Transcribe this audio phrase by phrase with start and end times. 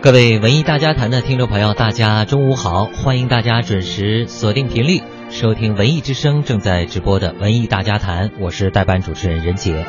[0.00, 2.84] 各位文艺大家谈的听众朋友，大家中午好！
[2.84, 9.84] 欢迎大家准时锁定频率，收听文艺之声正在直播的文艺大家谈，我是代班主持人任杰。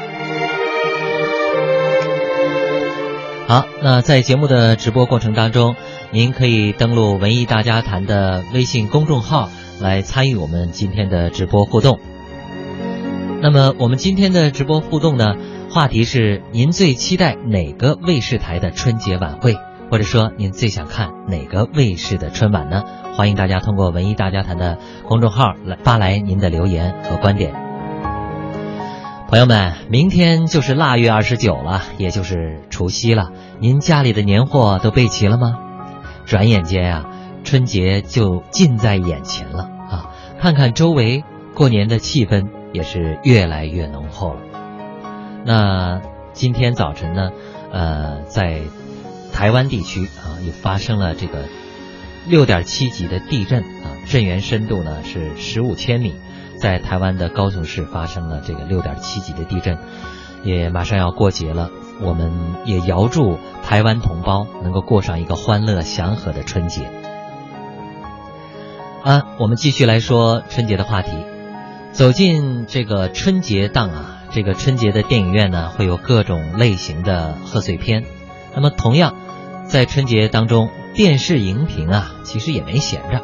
[3.48, 5.76] 好，那在节目的直播过程当中，
[6.12, 9.48] 您可以登录文艺大家谈的微信公众号
[9.80, 12.00] 来参与我们今天的直播互动。
[13.42, 15.36] 那么我们今天的直播互动呢，
[15.70, 19.56] 话题是您最期待哪个卫视台的春节晚会？
[19.90, 22.84] 或者说您最想看哪个卫视的春晚呢？
[23.16, 24.78] 欢迎大家通过文艺大家谈的
[25.08, 27.54] 公众号来发来您的留言和观点。
[29.28, 33.32] 朋友们，明天就是腊月二十九了，也就是除夕了。
[33.60, 35.58] 您家里的年货都备齐了吗？
[36.26, 37.06] 转眼间呀，
[37.44, 40.12] 春节就近在眼前了啊！
[40.40, 41.24] 看看周围，
[41.56, 44.40] 过年的气氛也是越来越浓厚了。
[45.46, 46.02] 那
[46.34, 47.32] 今天早晨呢，
[47.72, 48.62] 呃，在。
[49.40, 51.46] 台湾地区啊，又发生了这个
[52.28, 56.14] 六点七级的地震啊，震源深度呢是十五千米，
[56.60, 59.78] 在台湾的高雄市发生了这个六点七级的地震，
[60.44, 62.34] 也马上要过节了，我们
[62.66, 66.92] 也遥祝台湾同胞能够过上一个欢乐祥和的春节。
[69.06, 71.12] 啊，我们继续来说春节的话题，
[71.94, 78.04] 走进这个春节档啊，这个春节的电影院呢会有各种类型的贺岁片，
[78.54, 79.16] 那么同样。
[79.70, 83.22] 在春节当中，电视荧屏啊，其实也没闲着。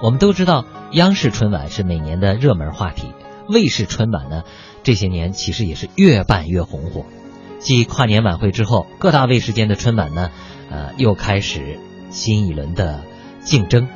[0.00, 3.08] 我们都知道，央视春晚是每年的热门话题，
[3.48, 4.44] 卫视春晚呢，
[4.84, 7.06] 这些年其实也是越办越红火。
[7.58, 10.30] 继跨年晚会之后，各大卫视间的春晚呢，
[10.70, 11.80] 呃，又开始
[12.10, 13.02] 新一轮的
[13.40, 13.88] 竞争。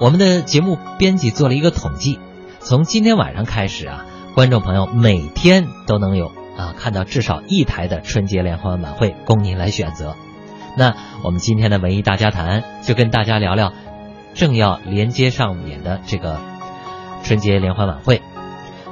[0.00, 2.18] 我们的节目编辑做了一个统计，
[2.60, 10.16] 从今天晚上开始啊，观众朋友每天都能有啊看到至少一台的春节联欢晚会供您来选择。
[10.76, 13.72] 那我们今天的文艺大家谈就跟大家聊聊
[14.34, 16.40] 正要连接上演的这个
[17.22, 18.22] 春节联欢晚会。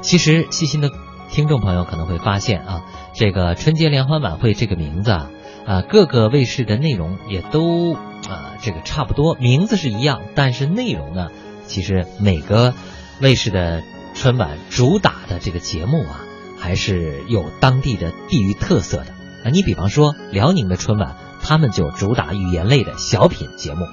[0.02, 0.90] 其实细心的
[1.30, 2.82] 听众朋友可能会发现啊，
[3.14, 5.30] 这个春节联欢晚会这个名字啊，
[5.66, 11.28] 啊各个卫视的内容也都啊这个差不多，名字是一样，但是内容呢，
[11.66, 12.74] 其实每个
[13.22, 13.82] 卫视的
[14.14, 16.20] 春晚主打的这个节目啊，
[16.58, 19.12] 还是有当地的地域特色的。
[19.44, 21.16] 啊，你比方说辽宁的春晚。
[21.42, 23.84] 他们就主打语言类的小品节目，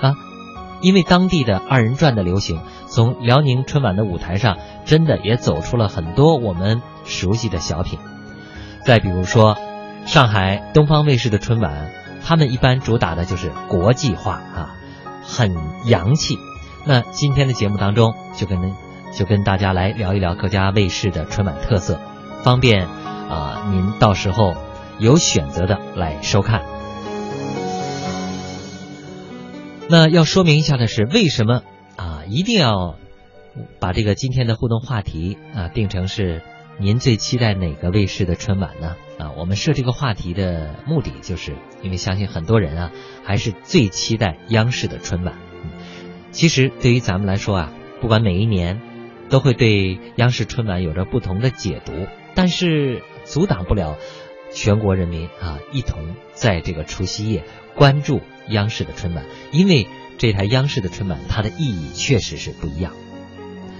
[0.00, 0.14] 啊，
[0.80, 7.98] 因为当地的二人转的流行，从辽宁春晚的舞台上，真的也走出了很多我们熟悉的小品。
[8.84, 9.56] 再比如说，
[10.06, 11.90] 上海东方卫视的春晚，
[12.24, 14.74] 他们一般主打的就是国际化啊，
[15.22, 15.54] 很
[15.86, 16.36] 洋气。
[16.84, 18.58] 那今天的节目当中，就跟
[19.16, 22.00] 就跟大家来聊一聊各家卫视的春晚特色，
[22.42, 22.88] 方便
[23.28, 24.54] 啊您到时候
[24.98, 26.62] 有选择的来收看。
[29.92, 31.62] 那要说明一下的是，为什么
[31.96, 32.96] 啊一定要
[33.78, 36.40] 把这个今天的互动话题啊定成是
[36.80, 38.96] 您最期待哪个卫视的春晚呢？
[39.18, 42.90] 啊，我们设这个话题的目的，就是因为相信很多人啊
[43.22, 45.36] 还是最期待央视的春晚。
[46.30, 48.80] 其实对于咱们来说啊，不管每一年
[49.28, 51.92] 都会对央视春晚有着不同的解读，
[52.34, 53.98] 但是阻挡不了
[54.54, 58.22] 全国人民啊一同在这个除夕夜关注。
[58.48, 59.86] 央视的春晚，因为
[60.18, 62.92] 这台央视的春晚，它的意义确实是不一样。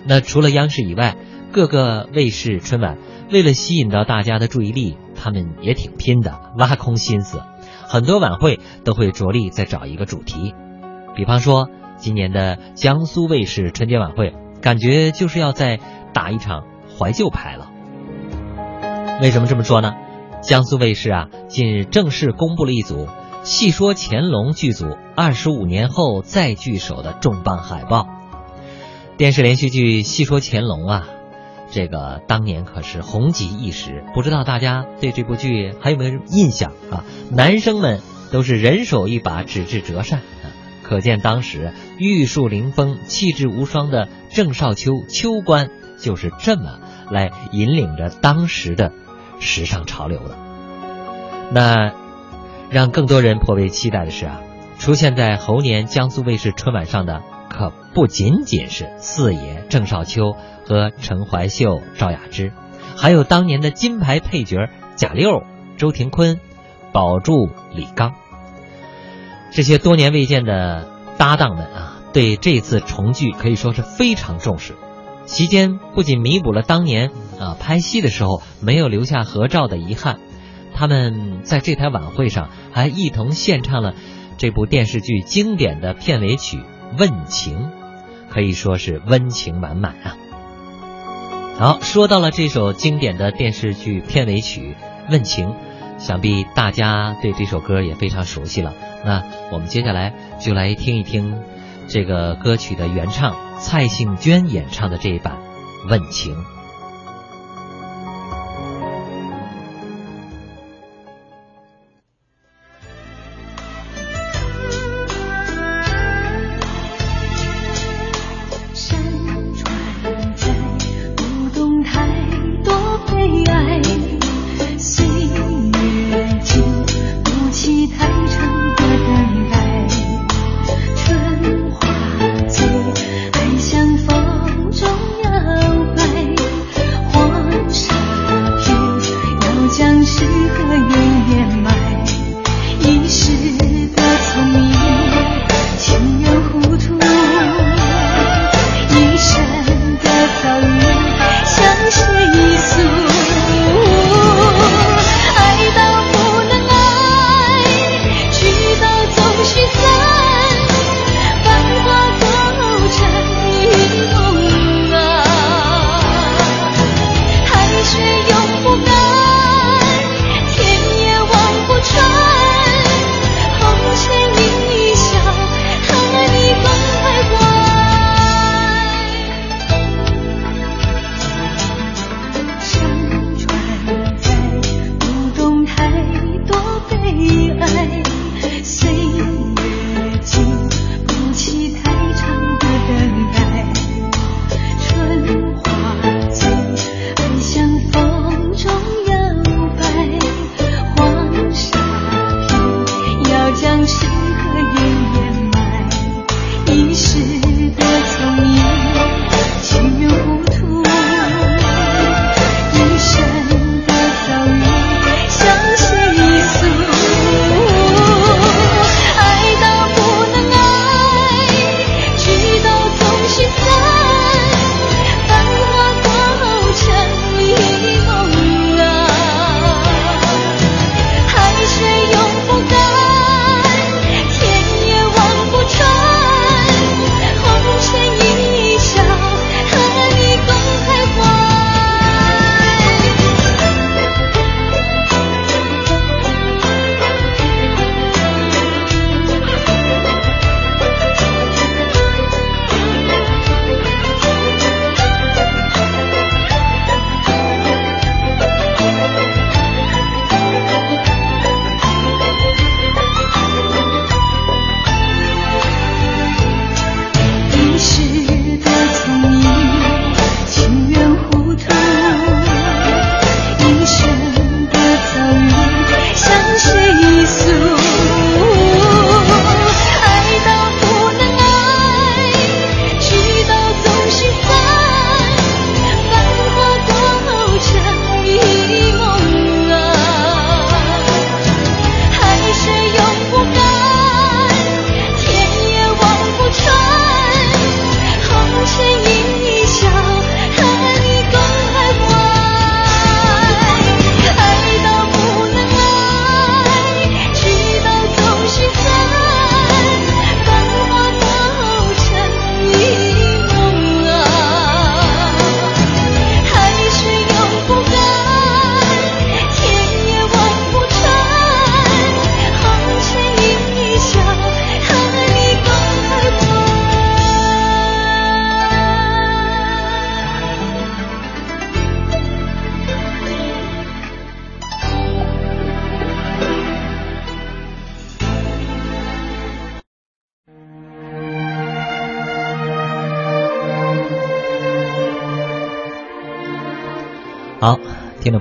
[0.06, 1.16] 那除了央视以外，
[1.52, 2.98] 各个卫视春晚
[3.30, 7.42] 为了吸引到大家的注意力，他们也挺拼的，挖空心思，
[7.86, 10.54] 很多晚会都会着力再找一个主题。
[11.14, 11.68] 比方说，
[11.98, 15.78] 今年的江苏卫视春节晚会，感觉就是要在
[16.14, 16.64] 打一场
[16.98, 17.70] 怀旧牌了。
[19.20, 19.92] 为什么这么说呢？
[20.42, 23.06] 江苏卫视啊，近日正式公布了一组。
[23.44, 28.06] 细说乾隆剧组二十五年后再聚首的重磅海报，
[29.16, 31.08] 电视连续剧《细说乾隆》啊，
[31.68, 34.04] 这个当年可是红极一时。
[34.14, 37.04] 不知道大家对这部剧还有没有印象啊？
[37.32, 38.00] 男生们
[38.30, 45.68] 都是人手一把纸质折扇啊，可见当时玉树临风、气质无双的郑少秋秋官
[45.98, 46.78] 就是这么
[47.10, 48.92] 来引领着当时的
[49.40, 50.36] 时尚潮流的。
[51.50, 52.01] 那。
[52.72, 54.40] 让更多人颇为期待的是啊，
[54.78, 60.32] 出现在猴年江苏卫视春晚上的可不仅仅是四爷郑少秋
[60.66, 62.50] 和陈怀秀、赵雅芝，
[62.96, 65.42] 还有当年的金牌配角贾六、
[65.76, 66.40] 周廷坤、
[66.92, 68.14] 宝柱、李刚。
[69.50, 70.88] 这些多年未见的
[71.18, 74.74] 搭档们啊，对这次重聚可以说是非常重视。
[75.26, 80.18] 席间不仅弥补了当年啊拍戏的时候没有留下合照的遗憾。
[80.74, 83.94] 他们在这台晚会上还一同献唱了
[84.38, 86.58] 这部电视剧经典的片尾曲
[86.98, 87.58] 《问情》，
[88.28, 90.16] 可以说是温情满满啊。
[91.58, 94.74] 好，说到了这首经典的电视剧片尾曲
[95.12, 95.48] 《问情》，
[95.98, 98.74] 想必大家对这首歌也非常熟悉了。
[99.04, 99.22] 那
[99.52, 101.38] 我们接下来就来听一听
[101.88, 105.36] 这个歌曲的原唱蔡幸娟演唱的这一版
[105.88, 106.34] 《问情》。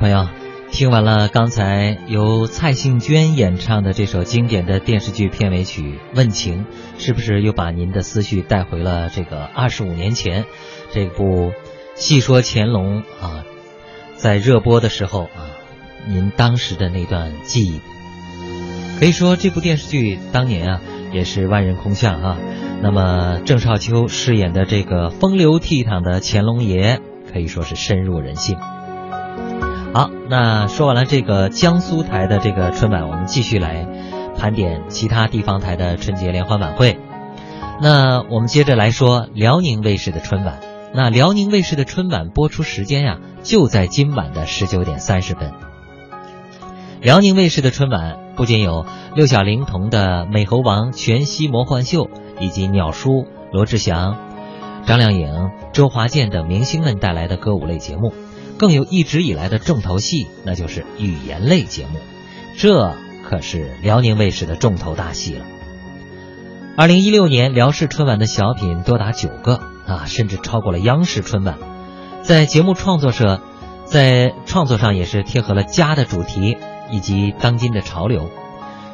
[0.02, 0.28] 朋友，
[0.72, 5.84] 听完了刚才由蔡幸娟演唱的这首经典的电视剧片尾曲
[6.16, 6.66] 《问情》，
[6.98, 10.46] 是不是又把您的思绪带回了这个二十五年前
[10.92, 11.52] 这部
[11.94, 13.46] 《戏说乾隆》啊，
[14.16, 15.54] 在热播的时候啊，
[16.08, 17.80] 您当时的那段记忆？
[19.00, 20.82] 可以说这部电视剧当年啊
[21.14, 22.38] 也是万人空巷啊。
[22.82, 27.00] 那么郑少秋饰演的这个风流倜傥的乾隆爷，
[27.32, 28.58] 可以说是深入人心。
[29.94, 33.86] 好，那说完了这个江苏台的这个春晚，我们继续来
[34.38, 36.98] 盘点其他地方台的春节联欢晚会。
[37.82, 40.60] 那我们接着来说辽宁卫视的春晚。
[40.94, 45.52] 那辽宁卫视的春晚播出时间呀，就在今晚的十九点三十分。
[47.02, 54.16] 辽宁卫视的春晚不仅有六小龄童的《美猴王》全息魔幻秀，以及鸟叔、罗志祥、
[54.86, 58.14] 张靓颖、周华健等明星们带来的歌舞类节目，
[58.62, 62.00] 更有一直以来的重头戏，那就是语言类节目。
[62.56, 62.96] 这
[63.28, 65.46] 可是辽宁卫视的重头大戏了。
[66.78, 71.58] 二零一六年辽视春晚的小品多达九个啊，甚至超过了央视春晚。
[72.22, 73.42] 在节目创作上，
[73.86, 76.60] 在创作上也是贴合了家的主题
[76.92, 78.30] 以及当今的潮流。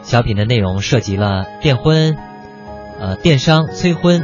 [0.02, 2.16] 小品的内容涉及了电婚、
[3.02, 4.24] 呃电商、催婚、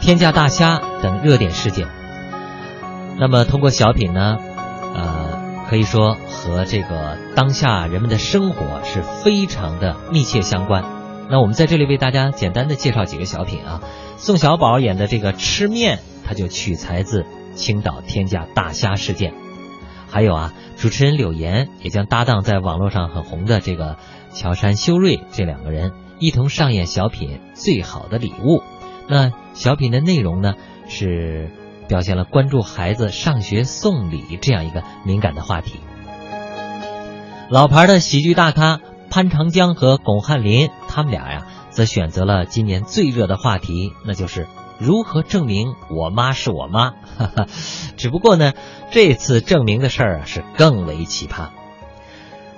[0.00, 1.86] 天价大虾等热点事件。
[3.20, 4.38] 那么通过小品呢，
[4.94, 10.84] 呃，可以说和这个当下人们的生活是非常的密切相关。
[11.30, 13.80] 那我们在这里为大家简单的介绍几个小品啊。
[14.18, 19.32] 宋小宝演的这个吃面，他就取材自青岛天价大虾事件。
[20.08, 23.96] 还有啊，主持人柳岩也将搭档在网络上很红的这个
[24.32, 28.58] 乔杉、修睿这两个人一同上演小品《最好的礼物》。
[29.08, 30.54] 那小品的内容呢，
[30.86, 31.50] 是
[31.88, 35.80] 表现了关注孩子上学送礼这样一个敏感的话题。
[37.50, 38.80] 老牌的喜剧大咖。
[39.14, 44.48] 潘长江和巩汉林，他们俩呀，则选择了今年最热的话题，那就是
[44.78, 46.92] 如何证明我妈是我妈。
[47.18, 47.46] 哈哈
[47.98, 48.54] 只不过呢，
[48.90, 51.48] 这次证明的事儿啊，是更为奇葩。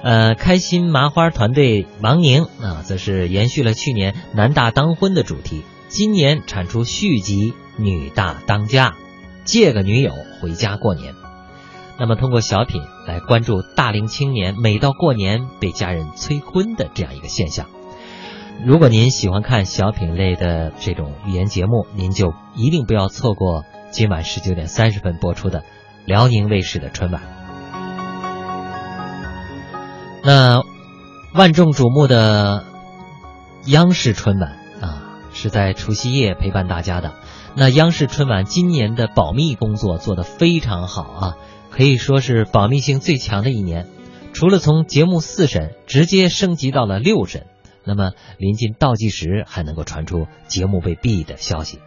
[0.04, 8.90] 呃，开心麻花团队王宁啊，则是延续了去年男大当婚的主题，今年产出续集《女大当嫁》，
[9.44, 11.14] 借个女友回家过年。
[11.96, 17.66] 那么，通过小品来关注大龄青年每到过年被家人催婚的这样一个现象。
[18.64, 25.62] 如果您喜欢看小品类的这种语言节目，您就一定不要错过今晚十九点三十分播出的
[26.04, 27.22] 辽宁卫视的春晚。
[30.24, 30.62] 那
[31.34, 32.64] 万众瞩目的
[33.66, 37.12] 央视春晚啊，是在除夕夜陪伴大家的。
[37.56, 41.36] 那央视春晚今年的保密工作做得非常好啊。
[41.70, 43.88] 可以说是保密性最强的一年，
[44.32, 47.46] 除了从节目四审直接升级到了六审，
[47.84, 51.80] 那么临近倒计时还能够传出节目被毙的消息。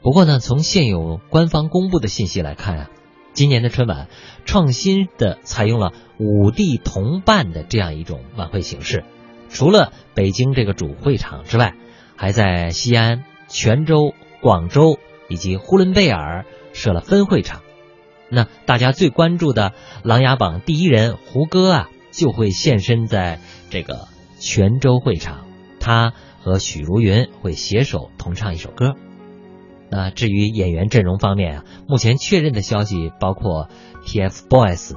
[0.00, 2.90] 不过呢，从现有官方公布的信息来看啊，
[3.34, 4.08] 今年的春晚
[4.46, 9.04] 创新的采用了五地同办的这样一种晚会形式，
[9.50, 11.74] 除了北京这个主会场之外，
[12.16, 14.14] 还在西安、泉州、
[14.46, 17.62] 广州以及呼伦贝尔设了分会场。
[18.28, 19.70] 那大家最关注的
[20.04, 24.06] 《琅琊榜》第一人胡歌啊，就会现身在这个
[24.38, 25.48] 泉州会场，
[25.80, 28.94] 他和许茹芸会携手同唱一首歌。
[29.90, 33.68] 那至于演员阵容方面啊，目前确认的消息包括
[34.04, 34.94] TFBOYS，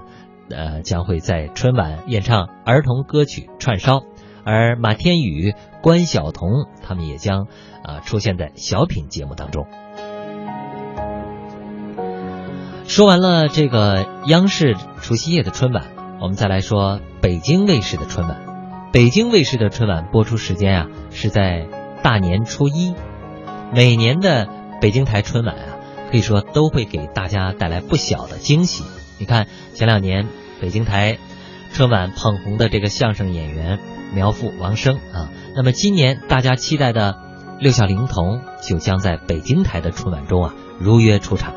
[0.51, 3.98] 呃，将会在春晚演唱儿童歌曲《串烧》，
[4.44, 7.48] 而马天宇、关晓彤他们也将
[7.83, 9.67] 啊出现在小品节目当中。
[12.88, 15.86] 说完了这个央视除夕夜的春晚，
[16.19, 18.41] 我们再来说北京卫视的春晚。
[18.91, 21.67] 北京卫视的春晚播出时间啊是在
[22.01, 22.95] 大年初一。
[23.71, 24.48] 每年的
[24.81, 25.77] 北京台春晚啊，
[26.09, 28.83] 可以说都会给大家带来不小的惊喜。
[29.19, 29.45] 你看
[29.75, 30.25] 前两年
[30.59, 31.19] 北京台
[31.71, 33.77] 春晚捧红的这个相声演员
[34.15, 37.19] 苗阜、王声啊，那么今年大家期待的
[37.59, 41.53] 六小龄童就将在北京台的春晚中啊如约出场。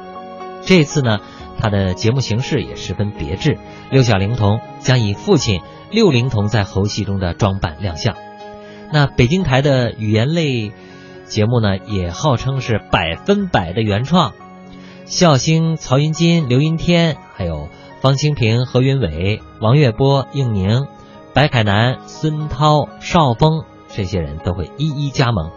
[0.64, 1.18] 这次呢，
[1.58, 3.58] 他的节目形式也十分别致。
[3.90, 8.16] 六小龄童将以父亲六龄童在猴戏中的装扮亮相。
[8.92, 10.72] 那北京台的语言类
[11.24, 14.32] 节目呢，也号称是百分百的原创。
[15.04, 17.68] 笑星曹云金、刘云天，还有
[18.00, 20.86] 方清平、何云伟、王月波、应宁、
[21.32, 25.50] 白凯南、孙涛、邵峰这些人都会一一加盟。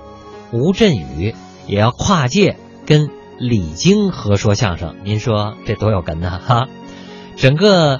[0.51, 1.35] 吴镇宇
[1.67, 3.09] 也要跨界跟。
[3.37, 6.69] 李菁合说相声，您说这多有哏呢哈！
[7.35, 7.99] 整个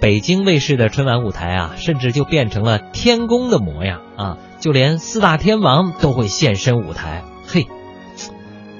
[0.00, 7.22] 北京卫视的春晚舞台啊，甚至就变成了天宫的模样啊，就连四大天王都会现身舞台。
[7.46, 7.66] 嘿，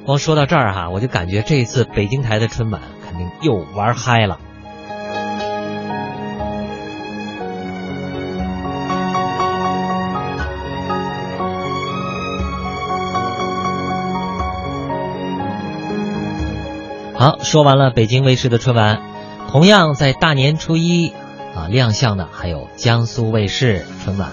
[0.07, 4.39] 光说到这儿哈，我就感觉这一次北京台的春晚肯定又玩嗨了。
[17.23, 19.01] 好，说完了北京卫视的春晚，
[19.49, 21.13] 同样在大年初一
[21.55, 24.33] 啊亮相的还有江苏卫视春晚。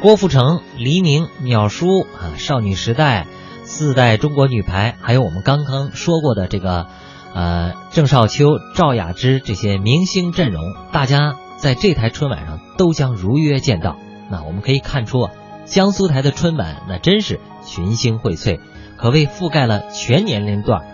[0.00, 3.26] 郭富城、黎明、鸟叔啊，少女时代、
[3.64, 6.86] 四代中国女排，还有我们刚刚说过的这个，
[7.34, 10.62] 呃，郑少秋、赵雅芝这些明星阵容，
[10.92, 13.96] 大家在这台春晚上都将如约见到。
[14.30, 15.32] 那我们可以看出啊，
[15.64, 18.60] 江苏台的春晚那真是群星荟萃，
[18.96, 20.84] 可谓覆盖了全年龄段。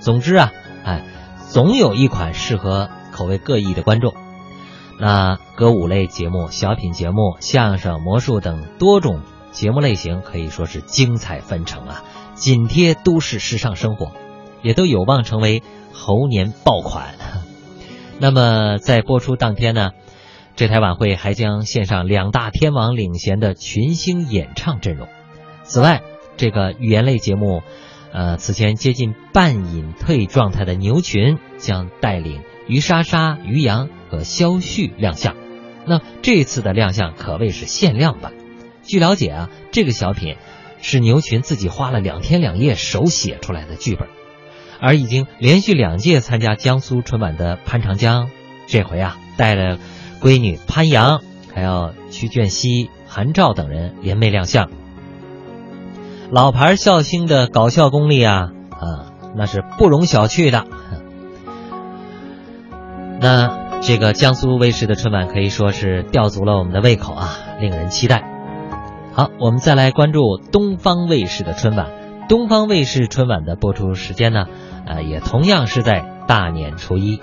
[0.00, 0.52] 总之啊，
[0.84, 1.04] 哎，
[1.48, 4.14] 总有一款适合口味各异的观众。
[5.00, 12.02] 那歌舞类节目、小品节目、相声、魔术等多种节目类型可以说是精彩纷呈啊，
[12.34, 14.12] 紧贴都市时尚生活，
[14.62, 15.62] 也都有望成为
[15.92, 17.14] 猴年爆款。
[18.18, 19.90] 那么在播出当天呢，
[20.56, 25.06] 这台晚会还将献上两大天王领衔的群星演唱阵容。
[25.62, 26.02] 此外，
[26.36, 27.62] 这个语言类节目，
[28.12, 32.42] 呃，此前接近半隐退状态的牛群将带领。
[32.66, 35.34] 于莎莎、于洋和肖旭亮相，
[35.86, 38.34] 那这次的亮相可谓是限量版。
[38.82, 40.36] 据了解啊，这个小品
[40.82, 44.06] 是牛群自己花了两天两夜手写出来的剧本，
[44.80, 48.28] 而已经连续两届参加江苏春晚的潘长江，
[48.66, 49.78] 这回啊带了
[50.20, 51.22] 闺女潘阳，
[51.54, 54.68] 还有曲隽熙、韩照等人联袂亮相。
[56.30, 60.66] 老牌笑星的搞笑功力啊啊，那是不容小觑的。
[63.18, 68.24] 那这个江苏卫视的春晚可以说是吊足了我们的胃口啊，令人期待。
[69.14, 71.88] 好，我们再来关注东方卫视的春晚。
[72.28, 74.44] 东方卫视春晚的播出时间呢，
[74.86, 77.20] 呃，也同样是在大年初一。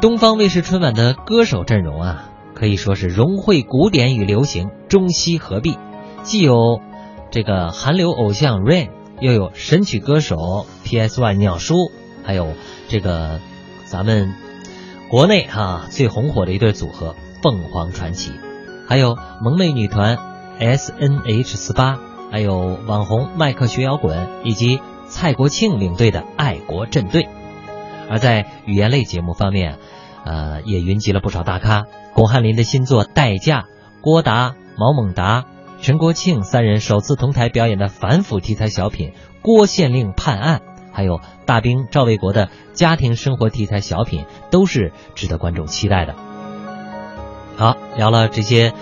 [0.00, 5.78] 东方卫视春晚的歌手阵容啊，可以说是融汇古典与流行，中西合璧，
[6.24, 6.80] 既有
[7.30, 8.90] 这个韩流偶像 Rain，
[9.20, 11.92] 又有神曲歌手 PSY 鸟叔，
[12.24, 12.54] 还有
[12.88, 13.40] 这个。
[13.86, 14.34] 咱们
[15.08, 18.32] 国内哈最红火的一对组合凤凰传奇，
[18.88, 20.18] 还有萌妹女团
[20.58, 22.00] S N H 四八，
[22.32, 27.28] 还有网红麦克学摇滚，以及蔡国庆领队的爱国阵队。
[28.10, 29.78] 而在语言类节目方面，
[30.24, 31.84] 呃，也云集了不少大咖，
[32.14, 33.60] 巩汉林的新作《代驾》，
[34.00, 35.44] 郭达、毛猛达、
[35.84, 39.10] 陈国庆三人首次同台表演的反腐题材小品
[39.42, 40.62] 《郭县令判案》。
[40.94, 46.14] 还有大兵赵卫国的家庭生活题材小品都是值得观众期待的。
[47.58, 48.72] 好，聊了这些，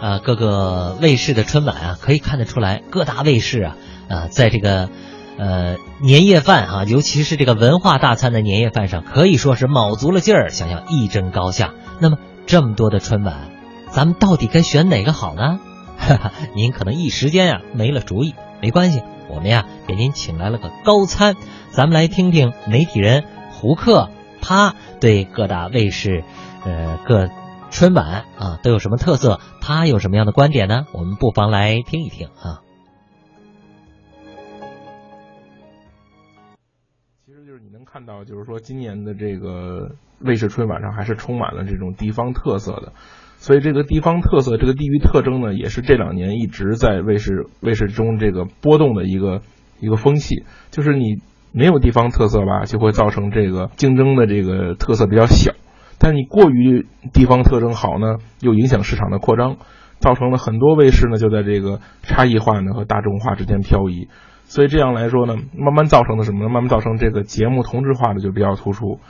[0.00, 3.76] 呃，各个卫视的春晚啊，可以看得出来，各大卫视啊，
[4.08, 4.90] 啊，在这个
[5.36, 11.74] 呃年夜饭啊，尤其是这个文化大餐的年夜饭上，可以说是卯足了劲儿，想要一争高下。
[11.98, 13.50] 那么这么多的春晚，
[13.90, 15.58] 咱们到底该选哪个好呢？
[16.54, 19.02] 您可能一时间呀没了主意，没关系。
[19.28, 21.34] 我们呀，给您请来了个高参，
[21.70, 24.10] 咱们来听听媒体人胡克，
[24.42, 26.22] 他对各大卫视，
[26.64, 27.30] 呃，各
[27.70, 29.40] 春晚啊都有什么特色？
[29.62, 30.86] 他有什么样的观点呢？
[30.92, 32.60] 我们不妨来听一听啊。
[37.26, 42.92] 其实就是你能看到，就是说今年的这个卫视春晚上还是充满了这种地方特色的。
[43.44, 49.42] 所以这个地方特色，这个地域特征呢，也是这两年一直在卫视卫视中这个波动的一个
[49.80, 50.44] 一个风气。
[50.70, 51.18] 就是你
[51.52, 55.52] 没有地方特色吧，就会造成这个竞争的这个特色比较小；
[55.98, 59.58] 但你过于地方特征好呢，又影响市场的扩张，
[59.98, 64.08] 造成了很多卫视呢就在这个差异化呢和大众化之间漂移。
[64.44, 66.48] 所以这样来说呢，慢慢造成的什么呢？
[66.48, 69.00] 慢慢造成这个节目同质化的就比较突出。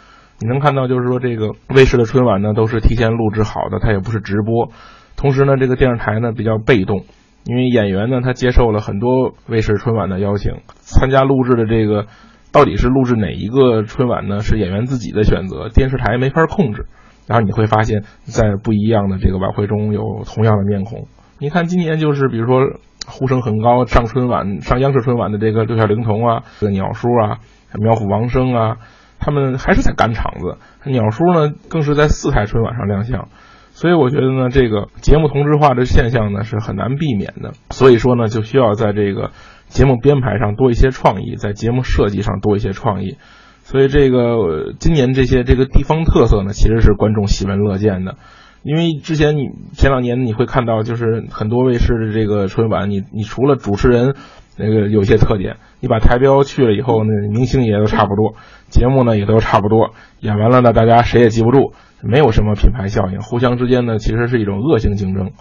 [0.40, 4.70] 你能看到，就是说这个卫视的春晚呢，都是提前录制好的，它也不是直播。
[5.16, 7.04] 同时呢，这个电视台呢比较被动，
[7.44, 12.06] 因为演员呢他接受了很多卫视春晚的邀请，参加录制的这个
[12.52, 14.40] 到底是录制哪一个春晚呢？
[14.40, 16.86] 是演员自己的选择，电视台没法控制。
[17.26, 21.06] 然后你会发现在不一样的这个晚会中有同样的面孔。
[21.38, 22.60] 你看今年就是比如说
[23.06, 27.38] 呼声很高上春晚上央视春晚的这个六小龄童啊，这个鸟叔啊，
[27.80, 28.76] 苗阜王声啊。
[29.24, 33.28] 他们还是在赶场子，鸟叔呢更是在四台春晚上亮相，
[33.72, 37.54] 所以我觉得呢，这个节目同质化的现象呢是很难避免的。
[37.70, 39.30] 所以说呢，就需要在这个
[39.68, 43.16] 节目编排上多一些创意，在节目设计上多一些创意。
[43.62, 48.16] 所以这个今年这些这个地方特色呢，其实是观众喜闻乐见的。
[48.62, 54.14] 因为之前你前两年你会看到，就是很多卫视的这个春晚，你你除了主持人。
[54.56, 58.34] 那个有些特点，你把台标去了以后，那明星也都差不多，
[58.68, 59.90] 节目呢也都差不多，
[60.20, 65.32] 演完了呢，大家谁也记不住，没有什么品牌效应，互相之间呢其实是一种恶性竞争。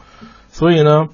[0.47, 1.07] 所以呢，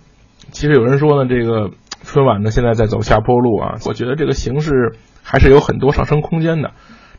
[0.52, 1.72] 其实有人说呢，这个
[2.04, 6.72] 春晚呢现在在走下坡路啊，我觉得这个形式还是有很多上升空间的，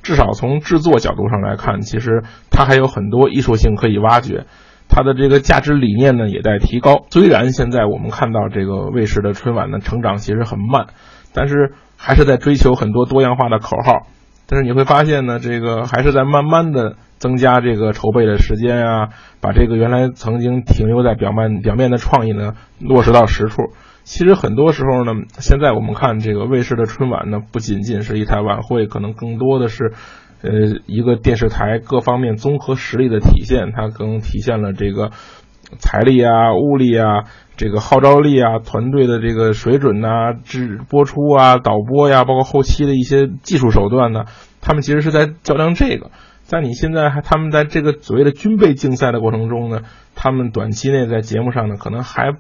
[0.03, 4.47] 至少从制作角度上来看，其实它还有很多艺术性可以挖掘。
[4.91, 7.07] 它的这个价值理念呢也在提高。
[7.11, 10.89] 虽然现在我们看到这个卫视的春晚呢成长其实很慢，
[11.33, 14.09] 但是还是在追求很多多样化的口号。
[14.49, 19.09] 但是你会发现呢，这个还是在慢慢的增加这个筹备的时间啊，
[19.41, 23.63] 把这个原来曾经停留在表面表面的创意呢落实到实处。
[24.03, 29.93] 其实很多时候呢，现在我们看这个卫视的春晚呢，不仅仅是一台晚会，可能更多的是。
[30.43, 30.51] 呃，
[30.87, 35.11] 一个电视台各方面综合实力的体现，它更体现了这个
[35.79, 37.25] 财力啊、物力啊、
[37.57, 44.25] 这个号召力啊、团队的这个水准呐、制播出啊、导播呀，包括后期的一些技术手段呢。
[44.63, 46.11] 他们其实是在较量这个。
[46.43, 49.83] 在你现在还他们在这个所谓的军备竞赛的过程中呢，
[50.15, 52.33] 他们短期内在节目上呢，可能还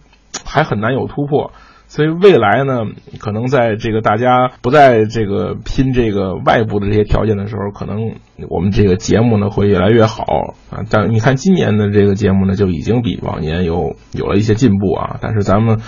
[0.44, 1.52] 还很难有突破。
[1.90, 2.84] 所以未来呢，
[3.18, 8.14] 可能在这个大家不在这个拼这个外部的这些条件的时候，可能
[8.48, 10.22] 我们这个节目呢会越来越好
[10.70, 10.86] 啊。
[10.88, 15.18] 但你看今年的这个节目呢，就已经比往年有有了一些进步啊。
[15.20, 15.80] 但是咱们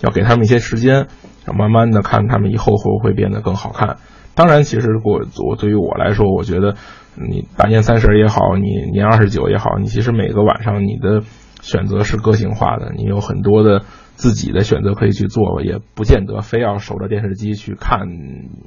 [0.00, 1.08] 要给他们一些时间，
[1.52, 3.96] 慢慢的看他们以后会不会变得更好看。
[4.36, 6.76] 当然，其实我我对于我来说，我觉得
[7.16, 11.22] 你大年三十也好，你年二十九也好，你其实每个晚上你的
[11.60, 13.82] 选择是个性化的，你有很多的。
[14.18, 18.00] 自己的选择可以去做，也不见得非要守着电视机去看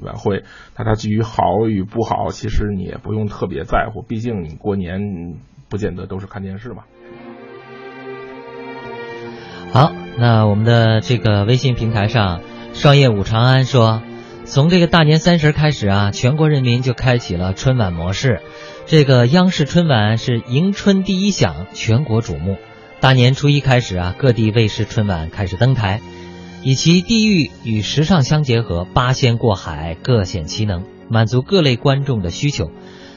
[0.02, 0.44] 晚会。
[0.78, 5.02] 那它至于好与不好，其实你也不用特别在乎，毕竟你过年
[5.70, 6.84] 不见得都是看电视嘛。
[9.74, 12.40] 好，那我们的这个微信平台上，
[12.72, 14.02] 商业五长安说，
[14.46, 18.42] 从这个大年三十开始啊，全国人民就开启了春晚模式。
[18.86, 22.58] 这个央视春晚是迎春第一响，全国瞩目。
[23.02, 26.02] 大年初一开始啊，各地卫视春晚开始登台，
[26.62, 32.70] 以其地域与时尚相结合，八仙过海，各显其能，满足各类观众的需求。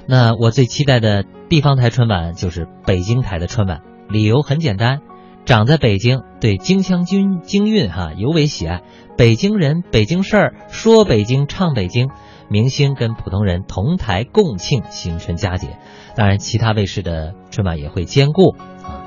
[0.06, 5.00] 那我最期待的地方台春晚就是北京台的春晚，理由很简单，
[5.44, 8.80] 长在北京，对京腔京京韵哈尤为喜爱。
[9.18, 12.08] 北京人，北京事儿，说北京，唱北京，
[12.48, 15.76] 明星跟普通人同台共庆新春佳节。
[16.16, 19.03] 当然，其他卫视的春晚也会兼顾啊。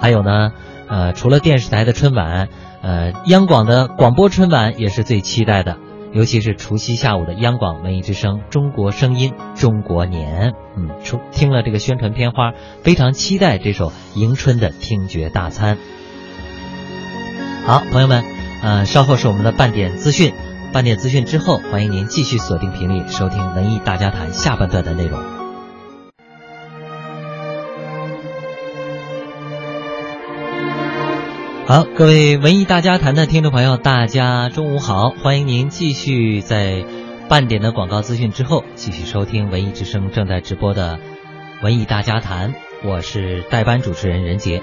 [0.00, 0.52] 还有呢，
[0.88, 2.48] 呃，除了电视台的春晚，
[2.82, 5.78] 呃，央广的广播春晚也是最期待的，
[6.12, 10.50] 尤其是除夕下午的央广文艺之声《中国声音中国年》。
[10.76, 12.52] 嗯，出听了这个宣传片花，
[12.82, 15.78] 非常期待这首迎春的听觉大餐。
[17.64, 18.22] 好，朋友们，
[18.62, 20.34] 呃，稍后是我们的半点资讯，
[20.72, 25.33] 半点资讯之后，欢迎您继续锁定频率收听文艺大家谈下半段的内容。
[31.66, 35.08] 好，各位文艺大家谈的听众朋友，大家中午好！
[35.08, 36.84] 欢迎您继续在
[37.26, 40.98] 半点的广告资讯之后，继续收听文艺之声正在直播的
[41.62, 42.52] 文艺大家谈。
[42.84, 44.62] 我是代班主持人任杰。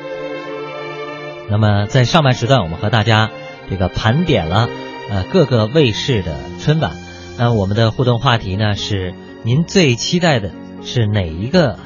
[1.49, 3.31] 那么在上半时段，我们和大家
[3.67, 4.69] 这个盘点了
[5.09, 6.91] 呃各个卫视的春晚。
[7.39, 10.51] 那我们的互动话题呢是：您最期待的
[10.83, 11.79] 是哪一个？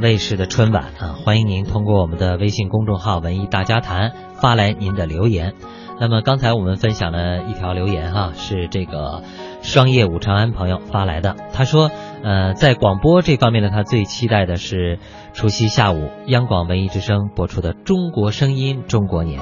[0.00, 5.54] 卫视的春晚啊，欢迎您通过我们的微信公众号“文艺大家谈”发来您的留言。
[5.98, 9.22] 那么刚才我们分享了一条留言哈，是这个
[9.62, 11.34] 双叶武长安朋友发来的。
[11.54, 11.90] 他说，
[12.22, 14.98] 呃，在广播这方面呢，他最期待的是
[15.32, 19.40] 除夕下午央广文艺之声播出的《中国声音中国年》。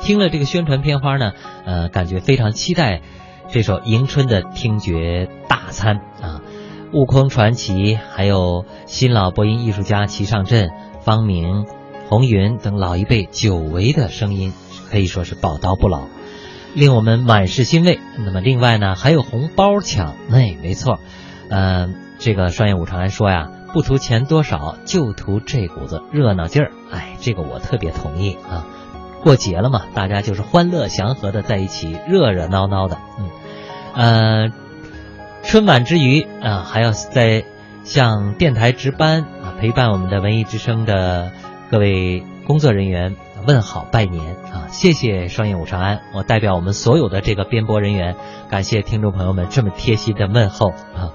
[0.00, 1.30] 听了这个宣传片花呢，
[1.64, 3.02] 呃，感觉非常期待
[3.50, 6.42] 这首迎春的听觉大餐啊。
[6.92, 11.64] 悟空传奇，还有新老播音艺术家齐上阵、方明、
[12.10, 14.52] 红云等老一辈久违的声音，
[14.90, 16.02] 可以说是宝刀不老，
[16.74, 17.98] 令我们满是欣慰。
[18.18, 20.98] 那么，另外呢，还有红包抢，哎，没错，
[21.48, 26.72] 嗯，这个双业武长安说呀，不图钱多少，就图这股子热闹劲儿。
[26.90, 28.66] 哎，这个我特别同意啊。
[29.22, 33.30] 过节了嘛，大家就是欢乐祥和的在一起，热热闹闹的，嗯，
[33.94, 34.61] 呃。
[35.42, 37.44] 春晚之余啊，还要在
[37.84, 41.32] 向电台值班啊陪伴我们的文艺之声的
[41.70, 44.68] 各位工作人员问好拜年啊！
[44.70, 48.14] 谢谢双影武长安，我代表我们所有的这个编播人员，
[48.48, 51.12] 感谢听众朋友们这么贴心的问候啊！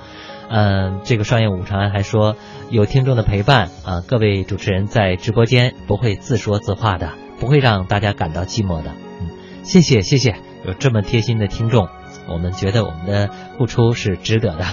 [0.50, 2.36] 嗯，这个双影武长安还说，
[2.70, 8.92] 有听众的陪伴啊，各位主持人在直播间不会自说自话的，不会让大家感到寂寞的。
[9.22, 9.30] 嗯，
[9.64, 10.36] 谢谢谢谢，
[10.66, 11.88] 有这么贴心的听众。
[12.30, 14.66] 我们觉得我们的付出是值得的。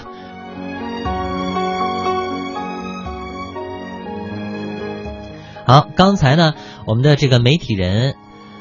[5.66, 6.54] 好，刚才呢，
[6.86, 8.16] 我们的这个媒体人，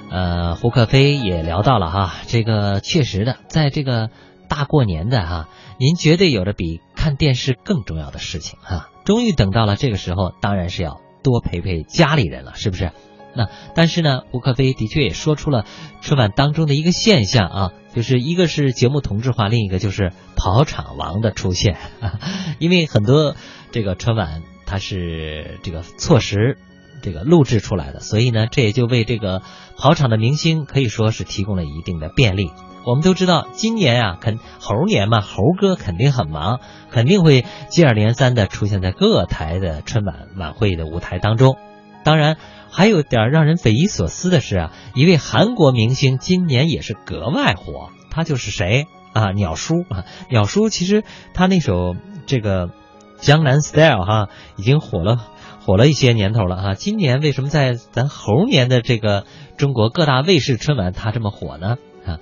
[0.10, 4.10] 呃，胡克飞也聊到了哈，这个确实的，在这个
[4.48, 8.90] 大过年的哈，您绝对有着比看电视更重要的事情哈。
[9.04, 12.92] 终于等到了这个时候，当然是要多陪陪家里人了，是不是？
[13.36, 15.66] 那但是呢，胡克飞的确也说出了
[16.02, 21.78] 春晚当中的一个现象啊，就是一个是节目同质化，另一个就是跑场王的出现。
[22.58, 23.36] 因为很多
[23.72, 26.58] 这个春晚它是这个错时
[27.02, 29.44] 这个录制出来的，所以呢，这也就为这个
[29.78, 32.52] 跑场的明星可以说是提供了一定的便利。
[32.86, 41.58] 我们都知道，今年啊，肯猴年嘛，猴哥肯定很忙，肯定会接二连三的出现在各台的春晚晚会的舞台当中。
[42.04, 42.38] 当然。
[42.76, 49.32] 还有点让人匪夷所思的是啊，一位韩国明星今年也是格外火，他就是谁啊？
[49.32, 50.06] 鸟叔啊！
[50.30, 51.04] 鸟叔其实
[51.36, 52.68] 他那首这个
[53.20, 55.18] 《江南 Style》哈，已经火了
[55.64, 56.74] 火了一些年头了哈。
[56.74, 61.78] 今年为什么在咱猴年的这个中国各大卫视春晚他这么火呢？
[62.08, 62.18] 啊，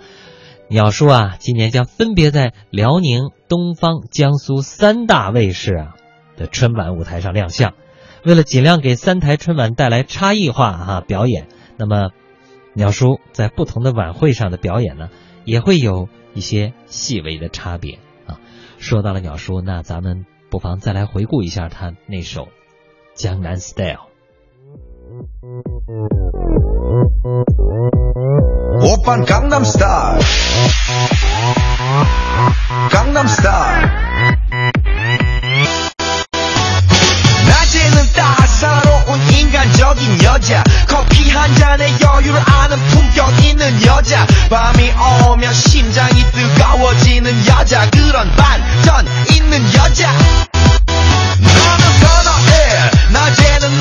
[0.70, 5.96] 鸟叔啊，今年将分别在辽宁、东方、江苏三大卫视啊
[6.36, 7.74] 的春晚舞台上亮相。
[8.24, 12.12] 为了尽量给三台春晚带来差异化哈表演，那么
[12.74, 15.10] 鸟叔在不同的晚会上的表演呢，
[15.44, 18.38] 也会有一些细微的差别啊。
[18.78, 22.44] 说到了鸟叔，那咱们不妨再来回顾一下他那首
[23.16, 23.96] 《江南 Style》。
[39.92, 40.64] 매력적인 여자.
[40.88, 44.26] 커피 한 잔에 여유를 아는 품격 있는 여자.
[44.50, 44.92] 밤이
[45.28, 47.90] 오면 심장이 뜨거워지는 여자.
[47.90, 50.12] 그런 반전 있는 여자.
[51.40, 52.92] 너는 선호해.
[53.12, 53.81] 낮에는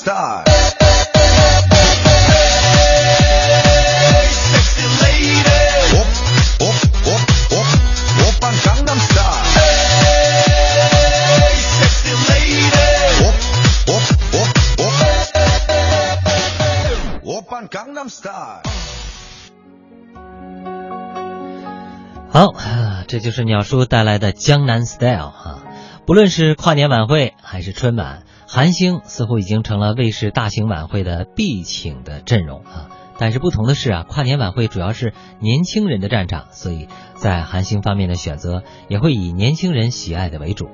[0.00, 0.48] start
[22.32, 22.46] 好，
[23.06, 25.58] 这就是鸟叔带来的江南 style 哈，
[26.06, 28.22] 不论是跨年晚会还是春晚。
[28.52, 32.88] 韩星似乎已经成了卫视大型晚会的必请的阵容啊。
[33.16, 40.68] 但是不同的是啊，跨年晚会主要是年轻人的战场，所以在韩星方面的选择也会以年轻人喜爱的为主。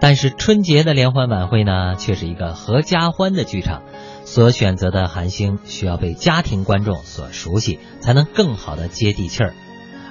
[0.00, 3.82] 但是春节的联欢晚会呢，却是一个合家欢的剧场，
[4.24, 9.52] 所选择的韩星需要被家庭观众所熟悉，才能更好的接地气儿。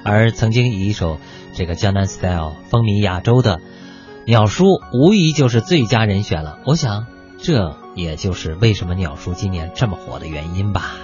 [0.03, 1.17] 而曾经以一首
[1.53, 3.59] 这个江南 style 风靡亚洲的
[4.27, 6.59] 鸟叔，无疑就是最佳人选了。
[6.65, 7.05] 我想，
[7.41, 10.97] 这也就是为什么鸟叔今年这么火的原因吧。